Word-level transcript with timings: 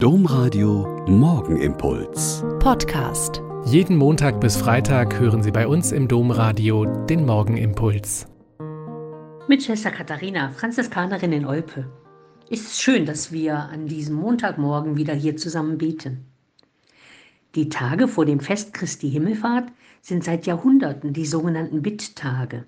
Domradio 0.00 1.04
Morgenimpuls. 1.08 2.44
Podcast. 2.60 3.42
Jeden 3.64 3.96
Montag 3.96 4.40
bis 4.40 4.56
Freitag 4.56 5.18
hören 5.18 5.42
Sie 5.42 5.50
bei 5.50 5.66
uns 5.66 5.90
im 5.90 6.06
Domradio 6.06 6.84
den 7.06 7.26
Morgenimpuls. 7.26 8.28
Mit 9.48 9.64
Schwester 9.64 9.90
Katharina, 9.90 10.52
Franziskanerin 10.52 11.32
in 11.32 11.44
Olpe. 11.44 11.90
Es 12.48 12.60
ist 12.60 12.80
schön, 12.80 13.06
dass 13.06 13.32
wir 13.32 13.58
an 13.58 13.88
diesem 13.88 14.14
Montagmorgen 14.14 14.96
wieder 14.96 15.14
hier 15.14 15.36
zusammen 15.36 15.78
beten. 15.78 16.26
Die 17.56 17.68
Tage 17.68 18.06
vor 18.06 18.24
dem 18.24 18.38
Fest 18.38 18.74
Christi 18.74 19.10
Himmelfahrt 19.10 19.72
sind 20.00 20.22
seit 20.22 20.46
Jahrhunderten 20.46 21.12
die 21.12 21.26
sogenannten 21.26 21.82
Bitttage. 21.82 22.66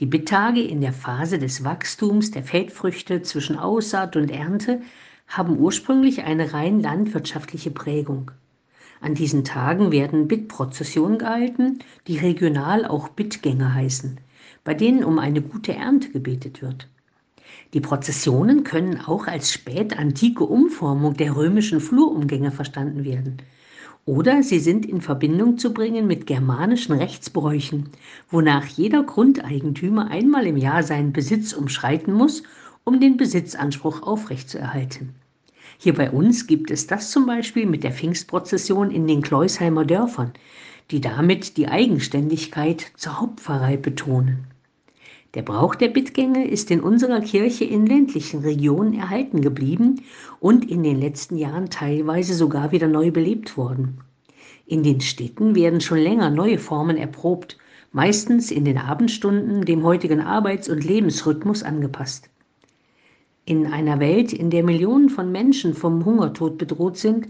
Die 0.00 0.06
Bitttage 0.06 0.60
in 0.60 0.80
der 0.80 0.92
Phase 0.92 1.38
des 1.38 1.62
Wachstums 1.62 2.32
der 2.32 2.42
Feldfrüchte 2.42 3.22
zwischen 3.22 3.56
Aussaat 3.56 4.16
und 4.16 4.32
Ernte 4.32 4.80
haben 5.30 5.56
ursprünglich 5.58 6.24
eine 6.24 6.52
rein 6.52 6.80
landwirtschaftliche 6.80 7.70
Prägung. 7.70 8.30
An 9.00 9.14
diesen 9.14 9.44
Tagen 9.44 9.90
werden 9.90 10.28
Bittprozessionen 10.28 11.18
gehalten, 11.18 11.78
die 12.06 12.18
regional 12.18 12.84
auch 12.84 13.08
Bittgänge 13.08 13.72
heißen, 13.72 14.20
bei 14.62 14.74
denen 14.74 15.02
um 15.02 15.18
eine 15.18 15.40
gute 15.40 15.72
Ernte 15.74 16.10
gebetet 16.10 16.60
wird. 16.60 16.86
Die 17.72 17.80
Prozessionen 17.80 18.64
können 18.64 19.00
auch 19.00 19.26
als 19.26 19.50
spätantike 19.52 20.44
Umformung 20.44 21.14
der 21.14 21.34
römischen 21.34 21.80
Flurumgänge 21.80 22.50
verstanden 22.50 23.04
werden– 23.04 23.38
oder 24.06 24.42
sie 24.42 24.58
sind 24.58 24.86
in 24.86 25.02
Verbindung 25.02 25.58
zu 25.58 25.74
bringen 25.74 26.06
mit 26.06 26.26
germanischen 26.26 26.94
Rechtsbräuchen, 26.96 27.90
wonach 28.30 28.66
jeder 28.66 29.02
Grundeigentümer 29.02 30.10
einmal 30.10 30.46
im 30.46 30.56
Jahr 30.56 30.82
seinen 30.82 31.12
Besitz 31.12 31.52
umschreiten 31.52 32.12
muss, 32.14 32.42
um 32.84 32.98
den 32.98 33.16
Besitzanspruch 33.16 34.02
aufrechtzuerhalten. 34.02 35.14
Hier 35.82 35.94
bei 35.94 36.10
uns 36.10 36.46
gibt 36.46 36.70
es 36.70 36.86
das 36.86 37.10
zum 37.10 37.24
Beispiel 37.24 37.64
mit 37.64 37.84
der 37.84 37.92
Pfingstprozession 37.92 38.90
in 38.90 39.06
den 39.06 39.22
Kleusheimer 39.22 39.86
Dörfern, 39.86 40.34
die 40.90 41.00
damit 41.00 41.56
die 41.56 41.68
Eigenständigkeit 41.68 42.92
zur 42.96 43.18
Hauptpfarrei 43.18 43.78
betonen. 43.78 44.44
Der 45.32 45.40
Brauch 45.40 45.74
der 45.74 45.88
Bittgänge 45.88 46.46
ist 46.46 46.70
in 46.70 46.82
unserer 46.82 47.22
Kirche 47.22 47.64
in 47.64 47.86
ländlichen 47.86 48.40
Regionen 48.40 48.92
erhalten 48.92 49.40
geblieben 49.40 50.02
und 50.38 50.70
in 50.70 50.82
den 50.82 51.00
letzten 51.00 51.38
Jahren 51.38 51.70
teilweise 51.70 52.34
sogar 52.34 52.72
wieder 52.72 52.86
neu 52.86 53.10
belebt 53.10 53.56
worden. 53.56 54.02
In 54.66 54.82
den 54.82 55.00
Städten 55.00 55.54
werden 55.54 55.80
schon 55.80 55.96
länger 55.98 56.28
neue 56.28 56.58
Formen 56.58 56.98
erprobt, 56.98 57.56
meistens 57.90 58.50
in 58.50 58.66
den 58.66 58.76
Abendstunden 58.76 59.64
dem 59.64 59.82
heutigen 59.82 60.20
Arbeits- 60.20 60.68
und 60.68 60.84
Lebensrhythmus 60.84 61.62
angepasst. 61.62 62.28
In 63.50 63.66
einer 63.66 63.98
Welt, 63.98 64.32
in 64.32 64.50
der 64.50 64.62
Millionen 64.62 65.08
von 65.08 65.32
Menschen 65.32 65.74
vom 65.74 66.04
Hungertod 66.04 66.56
bedroht 66.56 66.96
sind, 66.96 67.26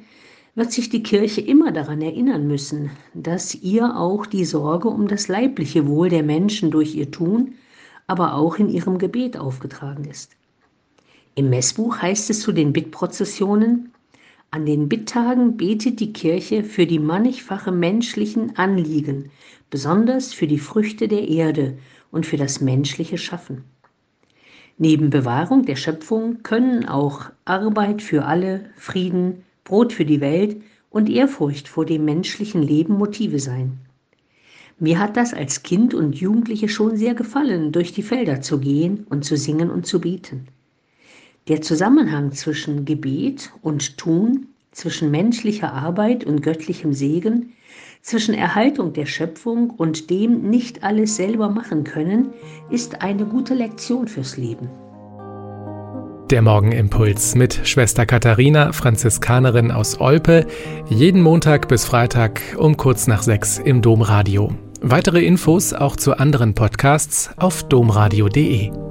wird 0.54 0.70
sich 0.70 0.90
die 0.90 1.02
Kirche 1.02 1.40
immer 1.40 1.72
daran 1.72 2.02
erinnern 2.02 2.46
müssen, 2.46 2.90
dass 3.14 3.54
ihr 3.54 3.96
auch 3.96 4.26
die 4.26 4.44
Sorge 4.44 4.88
um 4.88 5.08
das 5.08 5.28
leibliche 5.28 5.86
Wohl 5.86 6.10
der 6.10 6.22
Menschen 6.22 6.70
durch 6.70 6.94
ihr 6.94 7.10
Tun 7.10 7.54
aber 8.06 8.34
auch 8.34 8.58
in 8.58 8.68
ihrem 8.68 8.98
Gebet 8.98 9.38
aufgetragen 9.38 10.04
ist. 10.04 10.36
Im 11.36 11.48
Messbuch 11.48 12.02
heißt 12.02 12.28
es 12.28 12.40
zu 12.40 12.52
den 12.52 12.74
Bittprozessionen, 12.74 13.90
an 14.50 14.66
den 14.66 14.90
Bitttagen 14.90 15.56
betet 15.56 16.00
die 16.00 16.12
Kirche 16.12 16.64
für 16.64 16.84
die 16.84 16.98
mannigfache 16.98 17.72
menschlichen 17.72 18.58
Anliegen, 18.58 19.30
besonders 19.70 20.34
für 20.34 20.46
die 20.46 20.58
Früchte 20.58 21.08
der 21.08 21.26
Erde 21.28 21.78
und 22.10 22.26
für 22.26 22.36
das 22.36 22.60
menschliche 22.60 23.16
Schaffen. 23.16 23.64
Neben 24.82 25.10
Bewahrung 25.10 25.66
der 25.66 25.76
Schöpfung 25.76 26.42
können 26.42 26.88
auch 26.88 27.26
Arbeit 27.44 28.00
für 28.00 28.24
alle, 28.24 28.70
Frieden, 28.78 29.42
Brot 29.62 29.92
für 29.92 30.06
die 30.06 30.22
Welt 30.22 30.62
und 30.88 31.10
Ehrfurcht 31.10 31.68
vor 31.68 31.84
dem 31.84 32.06
menschlichen 32.06 32.62
Leben 32.62 32.94
Motive 32.94 33.40
sein. 33.40 33.78
Mir 34.78 34.98
hat 34.98 35.18
das 35.18 35.34
als 35.34 35.62
Kind 35.62 35.92
und 35.92 36.18
Jugendliche 36.18 36.70
schon 36.70 36.96
sehr 36.96 37.12
gefallen, 37.12 37.72
durch 37.72 37.92
die 37.92 38.02
Felder 38.02 38.40
zu 38.40 38.58
gehen 38.58 39.04
und 39.10 39.22
zu 39.26 39.36
singen 39.36 39.70
und 39.70 39.84
zu 39.84 40.00
beten. 40.00 40.46
Der 41.48 41.60
Zusammenhang 41.60 42.32
zwischen 42.32 42.86
Gebet 42.86 43.52
und 43.60 43.98
Tun, 43.98 44.46
zwischen 44.72 45.10
menschlicher 45.10 45.72
Arbeit 45.72 46.24
und 46.24 46.42
göttlichem 46.42 46.92
Segen, 46.92 47.52
zwischen 48.02 48.34
Erhaltung 48.34 48.92
der 48.92 49.06
Schöpfung 49.06 49.70
und 49.70 50.10
dem 50.10 50.48
nicht 50.48 50.82
alles 50.82 51.16
selber 51.16 51.50
machen 51.50 51.84
können, 51.84 52.30
ist 52.70 53.02
eine 53.02 53.26
gute 53.26 53.54
Lektion 53.54 54.08
fürs 54.08 54.36
Leben. 54.36 54.68
Der 56.30 56.42
Morgenimpuls 56.42 57.34
mit 57.34 57.60
Schwester 57.64 58.06
Katharina, 58.06 58.72
Franziskanerin 58.72 59.72
aus 59.72 60.00
Olpe, 60.00 60.46
jeden 60.88 61.22
Montag 61.22 61.66
bis 61.66 61.84
Freitag 61.84 62.40
um 62.56 62.76
kurz 62.76 63.08
nach 63.08 63.22
sechs 63.22 63.58
im 63.58 63.82
Domradio. 63.82 64.52
Weitere 64.80 65.24
Infos 65.24 65.72
auch 65.74 65.96
zu 65.96 66.16
anderen 66.16 66.54
Podcasts 66.54 67.30
auf 67.36 67.64
domradio.de. 67.64 68.89